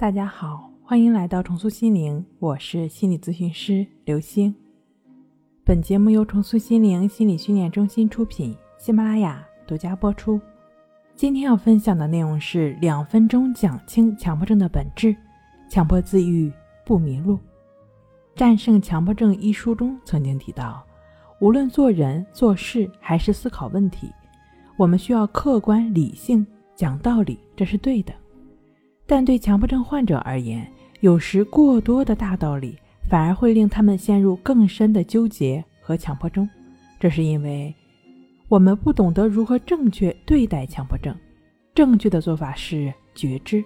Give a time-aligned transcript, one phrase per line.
[0.00, 4.54] 大家好，欢迎来到重塑心灵，我是心理咨询师刘星。
[5.62, 10.40] 本节目由重塑心灵心理训练中心出品，喜马拉雅独家播出。
[11.14, 15.14] 今天要分享的内容是两分钟讲清强迫症的本质，
[15.68, 16.50] 强迫自愈
[16.86, 17.34] 不迷路。
[18.34, 20.82] 《战胜强迫症》一书中曾经提到，
[21.42, 24.10] 无论做人做事还是思考问题，
[24.78, 28.14] 我们需要客观理性讲道理，这是对的。
[29.10, 30.64] 但对强迫症患者而言，
[31.00, 36.48] 有时过多的大道理反而会令他们陷入更深的纠结和强迫中。
[37.00, 37.74] 这是因为
[38.46, 41.12] 我们不懂得如何正确对待强迫症。
[41.74, 43.64] 正确的做法是觉知。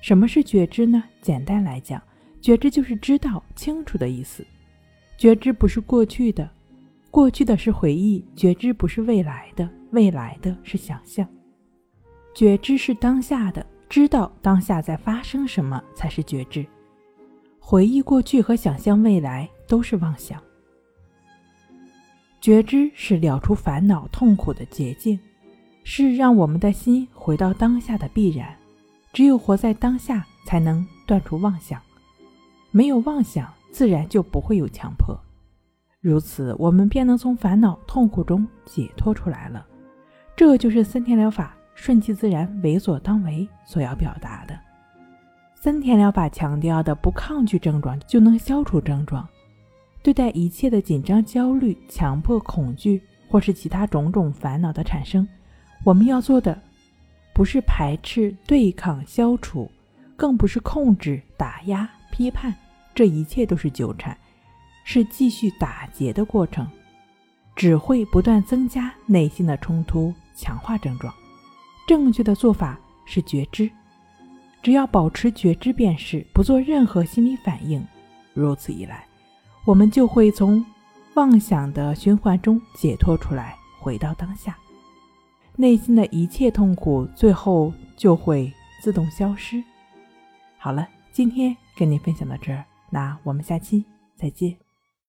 [0.00, 1.04] 什么是觉知呢？
[1.20, 2.02] 简单来讲，
[2.40, 4.42] 觉知就是知道清楚的意思。
[5.18, 6.48] 觉知不是过去的，
[7.10, 11.28] 过去的是回忆；觉知不是未来的，未来的是想象。
[12.34, 13.66] 觉知是当下的。
[13.88, 16.66] 知道当下在发生什么才是觉知，
[17.60, 20.42] 回忆过去和想象未来都是妄想。
[22.40, 25.18] 觉知是了除烦恼痛苦的捷径，
[25.82, 28.54] 是让我们的心回到当下的必然。
[29.12, 31.80] 只有活在当下，才能断除妄想。
[32.70, 35.16] 没有妄想，自然就不会有强迫。
[36.00, 39.64] 如此，我们便能从烦恼痛苦中解脱出来了。
[40.36, 41.56] 这就是森田疗法。
[41.74, 44.58] 顺其自然，为所当为所要表达的，
[45.54, 49.28] 森田疗法强调的不抗拒症状就能消除症状。
[50.02, 55.26] 对待一切的紧张、焦虑、强迫、恐惧，或是其他种种烦恼的产生，
[55.82, 56.60] 我们要做的
[57.32, 59.70] 不是排斥、对抗、消除，
[60.14, 62.54] 更不是控制、打压、批判，
[62.94, 64.16] 这一切都是纠缠，
[64.84, 66.66] 是继续打结的过程，
[67.56, 71.12] 只会不断增加内心的冲突，强化症状。
[71.86, 73.70] 正确的做法是觉知，
[74.62, 77.84] 只要保持觉知便是，不做任何心理反应。
[78.32, 79.06] 如此一来，
[79.64, 80.64] 我们就会从
[81.14, 84.56] 妄想的循环中解脱出来，回到当下，
[85.56, 89.62] 内心的一切痛苦最后就会自动消失。
[90.58, 93.84] 好了，今天跟您分享到这儿，那我们下期
[94.16, 94.63] 再见。